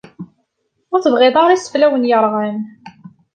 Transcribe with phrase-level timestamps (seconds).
[0.93, 2.57] Ur tebɣiḍ ara iseflawen yerɣan.